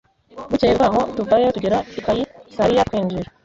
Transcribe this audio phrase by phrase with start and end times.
[0.49, 3.29] Bukeye bwaho tuvayo tugera i Kayisariya twinjira